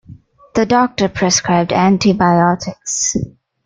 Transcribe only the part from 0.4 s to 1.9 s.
The doctor prescribed